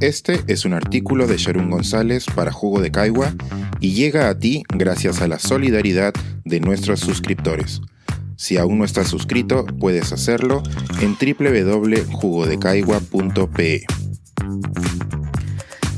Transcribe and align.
Este 0.00 0.44
es 0.46 0.64
un 0.64 0.74
artículo 0.74 1.26
de 1.26 1.38
Sharon 1.38 1.70
González 1.70 2.26
para 2.32 2.52
Jugo 2.52 2.80
de 2.80 2.92
Caigua 2.92 3.34
y 3.80 3.94
llega 3.94 4.28
a 4.28 4.38
ti 4.38 4.62
gracias 4.68 5.20
a 5.20 5.26
la 5.26 5.40
solidaridad 5.40 6.14
de 6.44 6.60
nuestros 6.60 7.00
suscriptores. 7.00 7.80
Si 8.36 8.58
aún 8.58 8.78
no 8.78 8.84
estás 8.84 9.08
suscrito, 9.08 9.66
puedes 9.66 10.12
hacerlo 10.12 10.62
en 11.00 11.16
www.jugodecaigua.pe. 11.16 13.86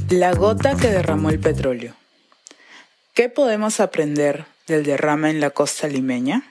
La 0.08 0.32
gota 0.32 0.76
que 0.76 0.88
derramó 0.88 1.28
el 1.28 1.38
petróleo. 1.38 1.92
¿Qué 3.12 3.28
podemos 3.28 3.80
aprender 3.80 4.46
del 4.66 4.84
derrame 4.84 5.28
en 5.28 5.40
la 5.40 5.50
costa 5.50 5.88
limeña? 5.88 6.50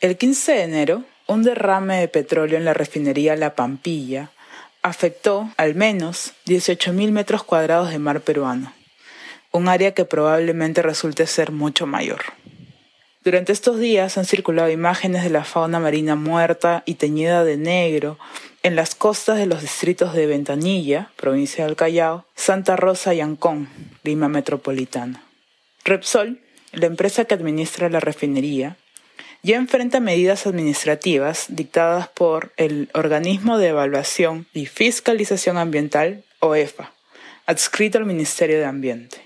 El 0.00 0.16
15 0.16 0.52
de 0.52 0.62
enero, 0.62 1.04
un 1.28 1.44
derrame 1.44 2.00
de 2.00 2.08
petróleo 2.08 2.58
en 2.58 2.64
la 2.64 2.74
refinería 2.74 3.36
La 3.36 3.54
Pampilla 3.54 4.32
afectó 4.88 5.50
al 5.56 5.74
menos 5.74 6.32
18.000 6.46 7.10
metros 7.10 7.42
cuadrados 7.44 7.90
de 7.90 7.98
mar 7.98 8.20
peruano, 8.20 8.72
un 9.52 9.68
área 9.68 9.92
que 9.92 10.04
probablemente 10.04 10.82
resulte 10.82 11.26
ser 11.26 11.52
mucho 11.52 11.86
mayor. 11.86 12.20
Durante 13.24 13.52
estos 13.52 13.78
días 13.78 14.16
han 14.16 14.24
circulado 14.24 14.70
imágenes 14.70 15.22
de 15.22 15.30
la 15.30 15.44
fauna 15.44 15.80
marina 15.80 16.14
muerta 16.14 16.82
y 16.86 16.94
teñida 16.94 17.44
de 17.44 17.56
negro 17.56 18.18
en 18.62 18.74
las 18.74 18.94
costas 18.94 19.38
de 19.38 19.46
los 19.46 19.60
distritos 19.60 20.14
de 20.14 20.26
Ventanilla, 20.26 21.10
provincia 21.16 21.66
del 21.66 21.76
Callao, 21.76 22.24
Santa 22.34 22.76
Rosa 22.76 23.14
y 23.14 23.20
Ancón, 23.20 23.68
Lima 24.02 24.28
Metropolitana. 24.28 25.22
Repsol, 25.84 26.40
la 26.72 26.86
empresa 26.86 27.24
que 27.24 27.34
administra 27.34 27.88
la 27.88 28.00
refinería, 28.00 28.76
ya 29.42 29.56
enfrenta 29.56 30.00
medidas 30.00 30.46
administrativas 30.46 31.46
dictadas 31.48 32.08
por 32.08 32.52
el 32.56 32.88
Organismo 32.94 33.58
de 33.58 33.68
Evaluación 33.68 34.46
y 34.52 34.66
Fiscalización 34.66 35.58
Ambiental, 35.58 36.24
OEFA, 36.40 36.92
adscrito 37.46 37.98
al 37.98 38.06
Ministerio 38.06 38.58
de 38.58 38.64
Ambiente. 38.64 39.18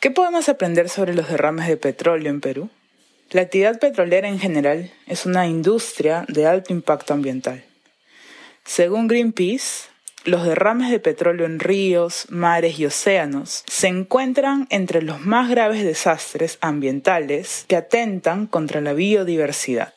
¿Qué 0.00 0.10
podemos 0.10 0.48
aprender 0.48 0.88
sobre 0.88 1.14
los 1.14 1.28
derrames 1.28 1.68
de 1.68 1.76
petróleo 1.76 2.30
en 2.30 2.40
Perú? 2.40 2.70
La 3.30 3.42
actividad 3.42 3.78
petrolera 3.78 4.28
en 4.28 4.40
general 4.40 4.90
es 5.06 5.24
una 5.24 5.46
industria 5.46 6.24
de 6.28 6.46
alto 6.46 6.72
impacto 6.72 7.14
ambiental. 7.14 7.62
Según 8.64 9.06
Greenpeace, 9.06 9.88
los 10.24 10.44
derrames 10.44 10.90
de 10.90 11.00
petróleo 11.00 11.46
en 11.46 11.60
ríos, 11.60 12.26
mares 12.28 12.78
y 12.78 12.86
océanos 12.86 13.64
se 13.66 13.88
encuentran 13.88 14.66
entre 14.70 15.02
los 15.02 15.20
más 15.20 15.48
graves 15.48 15.82
desastres 15.82 16.58
ambientales 16.60 17.64
que 17.68 17.76
atentan 17.76 18.46
contra 18.46 18.80
la 18.80 18.92
biodiversidad. 18.92 19.94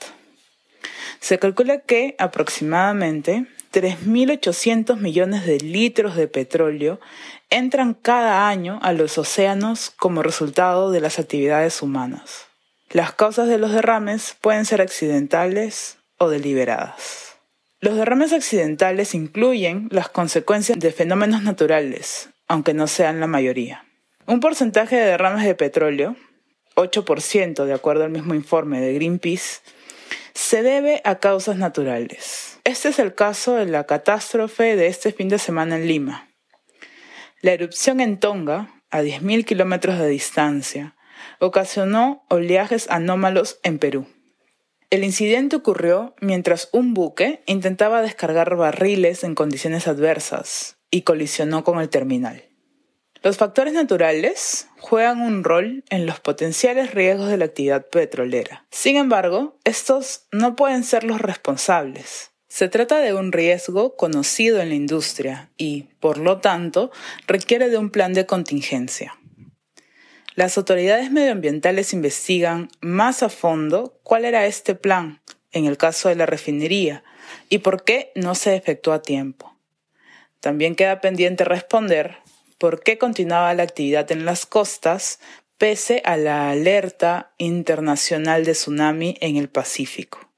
Se 1.19 1.39
calcula 1.39 1.79
que 1.79 2.16
aproximadamente 2.19 3.47
3.800 3.73 4.97
millones 4.97 5.45
de 5.45 5.57
litros 5.57 6.16
de 6.16 6.27
petróleo 6.27 6.99
entran 7.49 7.94
cada 7.94 8.47
año 8.47 8.79
a 8.81 8.94
los 8.94 9.17
océanos 9.17 9.91
como 9.97 10.23
resultado 10.23 10.91
de 10.91 11.01
las 11.01 11.19
actividades 11.19 11.81
humanas. 11.81 12.47
Las 12.91 13.13
causas 13.13 13.47
de 13.47 13.57
los 13.57 13.71
derrames 13.71 14.35
pueden 14.39 14.66
ser 14.66 14.81
accidentales 14.81 15.97
o 16.17 16.29
deliberadas. 16.29 17.22
Los 17.84 17.98
derrames 17.98 18.31
accidentales 18.31 19.14
incluyen 19.14 19.89
las 19.92 20.08
consecuencias 20.08 20.80
de 20.80 20.94
fenómenos 20.94 21.44
naturales, 21.44 22.30
aunque 22.48 22.73
no 22.73 22.88
sean 22.88 23.20
la 23.20 23.28
mayoría. 23.28 23.84
Un 24.25 24.40
porcentaje 24.40 24.95
de 24.95 25.06
derrames 25.06 25.44
de 25.44 25.53
petróleo, 25.53 26.16
8% 26.78 27.66
de 27.66 27.73
acuerdo 27.73 28.06
al 28.06 28.12
mismo 28.12 28.36
informe 28.36 28.80
de 28.80 28.94
Greenpeace, 28.94 29.59
se 30.34 30.64
debe 30.64 31.02
a 31.03 31.16
causas 31.16 31.58
naturales. 31.58 32.58
Este 32.64 32.88
es 32.88 33.00
el 33.00 33.16
caso 33.16 33.56
de 33.56 33.66
la 33.66 33.84
catástrofe 33.84 34.78
de 34.78 34.88
este 34.88 35.12
fin 35.12 35.28
de 35.28 35.38
semana 35.38 35.75
en 35.75 35.86
Lima. 35.86 36.30
La 37.42 37.52
erupción 37.52 38.00
en 38.00 38.18
Tonga, 38.18 38.81
a 38.92 39.02
10.000 39.02 39.44
kilómetros 39.44 40.00
de 40.00 40.08
distancia, 40.08 40.96
ocasionó 41.40 42.24
oleajes 42.30 42.90
anómalos 42.90 43.59
en 43.62 43.78
Perú. 43.78 44.07
El 44.94 45.04
incidente 45.04 45.56
ocurrió 45.56 46.14
mientras 46.22 46.70
un 46.72 46.94
buque 46.94 47.42
intentaba 47.48 48.04
descargar 48.04 48.56
barriles 48.56 49.24
en 49.24 49.34
condiciones 49.34 49.88
adversas 49.88 50.78
y 50.92 51.02
colisionó 51.02 51.64
con 51.64 51.81
el 51.81 51.90
terminal. 51.90 52.44
Los 53.24 53.38
factores 53.38 53.74
naturales 53.74 54.68
juegan 54.78 55.20
un 55.20 55.44
rol 55.44 55.84
en 55.90 56.06
los 56.06 56.20
potenciales 56.20 56.94
riesgos 56.94 57.30
de 57.30 57.38
la 57.38 57.46
actividad 57.46 57.88
petrolera. 57.88 58.68
Sin 58.70 58.98
embargo, 58.98 59.58
estos 59.64 60.28
no 60.31 60.56
pueden 60.56 60.84
ser 60.84 61.06
los 61.06 61.20
responsables. 61.20 62.30
Se 62.48 62.68
trata 62.68 63.00
de 63.00 63.16
un 63.16 63.31
riesgo 63.31 63.96
conocido 63.96 64.62
en 64.62 64.70
la 64.70 64.75
industria 64.75 65.50
y, 65.58 65.90
por 66.02 66.20
lo 66.20 66.40
tanto, 66.40 66.92
requiere 67.25 67.72
de 67.72 67.80
un 67.80 67.90
plan 67.90 68.14
de 68.14 68.28
contingencia. 68.28 69.18
Las 70.35 70.57
autoridades 70.57 71.11
medioambientales 71.11 71.94
investigan 71.94 72.69
más 72.81 73.21
a 73.21 73.29
fondo 73.29 73.99
cuál 74.01 74.25
era 74.25 74.47
este 74.47 74.73
plan 74.73 75.21
en 75.51 75.66
el 75.66 75.77
caso 75.77 76.09
de 76.09 76.16
la 76.16 76.25
refinería 76.25 77.03
y 77.49 77.59
por 77.59 77.83
qué 77.83 78.11
no 78.16 78.33
se 78.33 78.55
efectuó 78.55 78.94
a 78.94 79.03
tiempo. 79.03 79.55
También 80.39 80.75
queda 80.75 81.01
pendiente 81.01 81.44
responder 81.44 82.17
por 82.57 82.81
qué 82.81 82.97
continuaba 82.97 83.53
la 83.53 83.63
actividad 83.63 84.11
en 84.11 84.25
las 84.25 84.47
costas 84.47 85.19
pese 85.59 86.01
a 86.03 86.17
la 86.17 86.50
alerta 86.50 87.31
internacional 87.38 88.44
de 88.44 88.53
tsunami 88.53 89.15
en 89.21 89.38
el 89.38 89.50
Pacífico. 89.50 90.31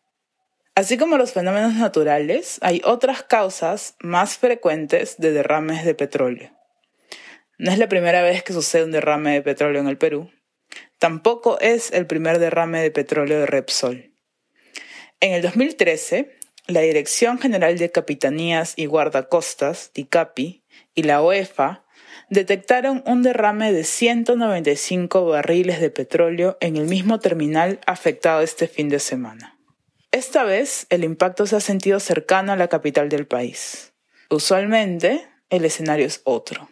Así 0.76 0.98
como 0.98 1.18
los 1.18 1.32
fenómenos 1.32 1.74
naturales, 1.76 2.60
hay 2.62 2.82
otras 2.84 3.24
causas 3.24 3.96
más 4.02 4.38
frecuentes 4.38 5.16
de 5.18 5.32
derrames 5.32 5.86
de 5.86 5.96
petróleo. 5.96 6.52
No 7.58 7.72
es 7.72 7.78
la 7.78 7.88
primera 7.88 8.22
vez 8.22 8.44
que 8.44 8.54
sucede 8.54 8.84
un 8.84 8.92
derrame 8.92 9.34
de 9.34 9.42
petróleo 9.42 9.82
en 9.82 9.88
el 9.88 9.98
Perú. 9.98 10.30
Tampoco 11.00 11.60
es 11.60 11.92
el 11.92 12.06
primer 12.06 12.40
derrame 12.40 12.82
de 12.82 12.92
petróleo 12.92 13.40
de 13.40 13.46
Repsol. 13.46 14.14
En 15.22 15.32
el 15.32 15.42
2013, 15.42 16.38
la 16.68 16.82
Dirección 16.82 17.40
General 17.40 17.78
de 17.78 17.92
Capitanías 17.92 18.74
y 18.76 18.88
Guardacostas, 18.88 19.92
DICAPI, 19.94 20.64
y 20.96 21.04
la 21.04 21.22
OEFA 21.22 21.86
detectaron 22.30 23.04
un 23.06 23.24
derrame 23.24 23.72
de 23.72 23.84
195 23.84 25.26
barriles 25.26 25.80
de 25.80 25.90
petróleo 25.90 26.58
en 26.60 26.76
el 26.76 26.86
mismo 26.86 27.20
terminal 27.20 27.80
afectado 27.86 28.42
este 28.42 28.68
fin 28.68 28.90
de 28.90 29.00
semana. 29.00 29.58
Esta 30.12 30.44
vez 30.44 30.88
el 30.90 31.04
impacto 31.04 31.46
se 31.46 31.56
ha 31.56 31.60
sentido 31.60 32.00
cercano 32.00 32.52
a 32.52 32.56
la 32.56 32.68
capital 32.68 33.10
del 33.10 33.28
país. 33.28 33.94
Usualmente 34.30 35.28
el 35.50 35.66
escenario 35.66 36.06
es 36.06 36.22
otro. 36.24 36.70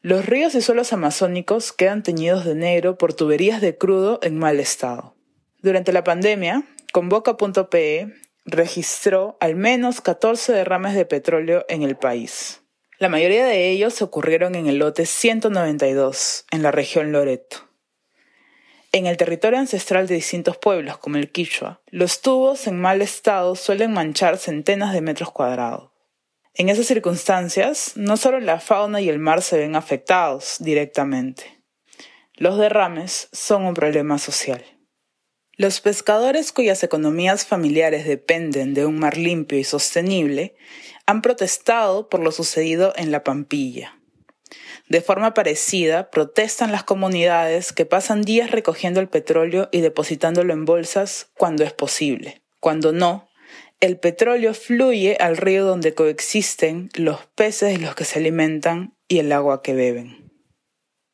Los 0.00 0.26
ríos 0.26 0.54
y 0.54 0.62
suelos 0.62 0.92
amazónicos 0.92 1.72
quedan 1.72 2.04
teñidos 2.04 2.44
de 2.44 2.54
negro 2.54 2.96
por 2.96 3.14
tuberías 3.14 3.60
de 3.60 3.76
crudo 3.76 4.20
en 4.22 4.38
mal 4.38 4.60
estado. 4.60 5.16
Durante 5.60 5.92
la 5.92 6.04
pandemia, 6.04 6.62
Convoca.pe 6.92 8.14
registró 8.44 9.36
al 9.40 9.56
menos 9.56 10.00
14 10.00 10.52
derrames 10.52 10.94
de 10.94 11.04
petróleo 11.04 11.64
en 11.68 11.82
el 11.82 11.96
país. 11.96 12.62
La 12.98 13.08
mayoría 13.08 13.44
de 13.44 13.70
ellos 13.70 14.00
ocurrieron 14.00 14.54
en 14.54 14.68
el 14.68 14.78
lote 14.78 15.04
192, 15.04 16.46
en 16.52 16.62
la 16.62 16.70
región 16.70 17.10
Loreto. 17.10 17.68
En 18.92 19.06
el 19.06 19.16
territorio 19.16 19.58
ancestral 19.58 20.06
de 20.06 20.14
distintos 20.14 20.56
pueblos, 20.56 20.96
como 20.98 21.16
el 21.16 21.32
Quichua, 21.32 21.82
los 21.88 22.22
tubos 22.22 22.68
en 22.68 22.80
mal 22.80 23.02
estado 23.02 23.56
suelen 23.56 23.92
manchar 23.92 24.38
centenas 24.38 24.92
de 24.92 25.00
metros 25.00 25.32
cuadrados. 25.32 25.87
En 26.58 26.68
esas 26.68 26.86
circunstancias, 26.86 27.92
no 27.94 28.16
solo 28.16 28.40
la 28.40 28.58
fauna 28.58 29.00
y 29.00 29.08
el 29.08 29.20
mar 29.20 29.42
se 29.42 29.56
ven 29.56 29.76
afectados 29.76 30.56
directamente. 30.58 31.62
Los 32.34 32.58
derrames 32.58 33.28
son 33.32 33.64
un 33.64 33.74
problema 33.74 34.18
social. 34.18 34.64
Los 35.56 35.80
pescadores 35.80 36.50
cuyas 36.50 36.82
economías 36.82 37.46
familiares 37.46 38.08
dependen 38.08 38.74
de 38.74 38.86
un 38.86 38.98
mar 38.98 39.16
limpio 39.16 39.56
y 39.56 39.62
sostenible 39.62 40.56
han 41.06 41.22
protestado 41.22 42.08
por 42.08 42.18
lo 42.18 42.32
sucedido 42.32 42.92
en 42.96 43.12
la 43.12 43.22
Pampilla. 43.22 43.96
De 44.88 45.00
forma 45.00 45.34
parecida, 45.34 46.10
protestan 46.10 46.72
las 46.72 46.82
comunidades 46.82 47.72
que 47.72 47.86
pasan 47.86 48.22
días 48.22 48.50
recogiendo 48.50 48.98
el 48.98 49.08
petróleo 49.08 49.68
y 49.70 49.80
depositándolo 49.80 50.52
en 50.54 50.64
bolsas 50.64 51.28
cuando 51.36 51.62
es 51.62 51.72
posible. 51.72 52.42
Cuando 52.58 52.92
no, 52.92 53.27
el 53.80 53.98
petróleo 53.98 54.54
fluye 54.54 55.16
al 55.20 55.36
río 55.36 55.64
donde 55.64 55.94
coexisten 55.94 56.90
los 56.94 57.26
peces 57.26 57.78
de 57.78 57.78
los 57.78 57.94
que 57.94 58.04
se 58.04 58.18
alimentan 58.18 58.96
y 59.06 59.20
el 59.20 59.30
agua 59.32 59.62
que 59.62 59.74
beben. 59.74 60.28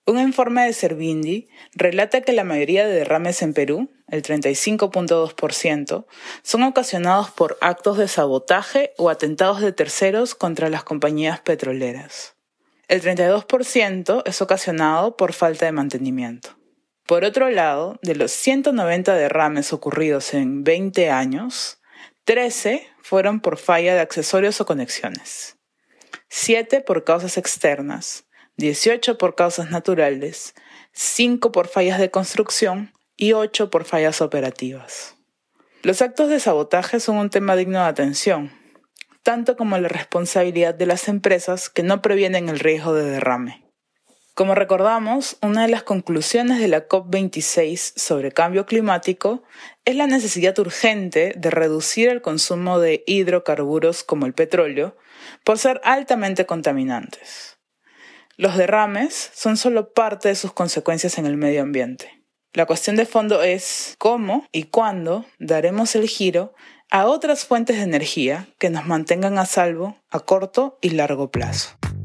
Un 0.06 0.18
informe 0.18 0.66
de 0.66 0.72
Servindi 0.74 1.48
relata 1.72 2.20
que 2.20 2.32
la 2.32 2.44
mayoría 2.44 2.86
de 2.86 2.94
derrames 2.94 3.40
en 3.40 3.54
Perú, 3.54 3.90
el 4.08 4.22
35.2%, 4.22 6.06
son 6.42 6.62
ocasionados 6.62 7.30
por 7.30 7.56
actos 7.62 7.96
de 7.96 8.08
sabotaje 8.08 8.92
o 8.98 9.08
atentados 9.08 9.60
de 9.62 9.72
terceros 9.72 10.34
contra 10.34 10.68
las 10.68 10.84
compañías 10.84 11.40
petroleras. 11.40 12.34
El 12.88 13.00
32% 13.00 14.22
es 14.26 14.42
ocasionado 14.42 15.16
por 15.16 15.32
falta 15.32 15.64
de 15.64 15.72
mantenimiento. 15.72 16.50
Por 17.06 17.24
otro 17.24 17.48
lado, 17.48 17.98
de 18.02 18.14
los 18.14 18.30
190 18.30 19.14
derrames 19.14 19.72
ocurridos 19.72 20.34
en 20.34 20.64
20 20.64 21.10
años, 21.10 21.78
13 22.24 22.88
fueron 23.02 23.40
por 23.40 23.58
falla 23.58 23.94
de 23.94 24.00
accesorios 24.00 24.58
o 24.60 24.64
conexiones. 24.64 25.58
7 26.30 26.80
por 26.80 27.04
causas 27.04 27.36
externas, 27.36 28.24
18 28.56 29.18
por 29.18 29.34
causas 29.34 29.70
naturales, 29.70 30.54
5 30.92 31.52
por 31.52 31.68
fallas 31.68 31.98
de 31.98 32.10
construcción 32.10 32.94
y 33.16 33.34
8 33.34 33.68
por 33.68 33.84
fallas 33.84 34.22
operativas. 34.22 35.16
Los 35.82 36.00
actos 36.00 36.30
de 36.30 36.40
sabotaje 36.40 36.98
son 36.98 37.18
un 37.18 37.28
tema 37.28 37.56
digno 37.56 37.80
de 37.80 37.88
atención, 37.88 38.52
tanto 39.22 39.54
como 39.54 39.76
la 39.76 39.88
responsabilidad 39.88 40.74
de 40.74 40.86
las 40.86 41.08
empresas 41.08 41.68
que 41.68 41.82
no 41.82 42.00
previenen 42.00 42.48
el 42.48 42.58
riesgo 42.58 42.94
de 42.94 43.04
derrame. 43.04 43.63
Como 44.34 44.56
recordamos, 44.56 45.36
una 45.42 45.62
de 45.62 45.68
las 45.68 45.84
conclusiones 45.84 46.58
de 46.58 46.66
la 46.66 46.88
COP26 46.88 47.92
sobre 47.94 48.32
cambio 48.32 48.66
climático 48.66 49.44
es 49.84 49.94
la 49.94 50.08
necesidad 50.08 50.58
urgente 50.58 51.34
de 51.36 51.50
reducir 51.50 52.08
el 52.08 52.20
consumo 52.20 52.80
de 52.80 53.04
hidrocarburos 53.06 54.02
como 54.02 54.26
el 54.26 54.34
petróleo 54.34 54.96
por 55.44 55.58
ser 55.58 55.80
altamente 55.84 56.46
contaminantes. 56.46 57.58
Los 58.36 58.56
derrames 58.56 59.30
son 59.34 59.56
solo 59.56 59.92
parte 59.92 60.30
de 60.30 60.34
sus 60.34 60.52
consecuencias 60.52 61.16
en 61.18 61.26
el 61.26 61.36
medio 61.36 61.62
ambiente. 61.62 62.24
La 62.52 62.66
cuestión 62.66 62.96
de 62.96 63.06
fondo 63.06 63.40
es 63.40 63.94
cómo 63.98 64.48
y 64.50 64.64
cuándo 64.64 65.26
daremos 65.38 65.94
el 65.94 66.08
giro 66.08 66.54
a 66.90 67.06
otras 67.06 67.44
fuentes 67.44 67.76
de 67.76 67.84
energía 67.84 68.48
que 68.58 68.70
nos 68.70 68.84
mantengan 68.84 69.38
a 69.38 69.46
salvo 69.46 69.96
a 70.10 70.18
corto 70.18 70.76
y 70.80 70.90
largo 70.90 71.30
plazo. 71.30 71.76